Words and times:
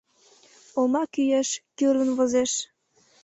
Олма 0.77 1.03
кӱэш, 1.13 1.49
кӱрлын 1.77 2.09
возеш 2.17 2.51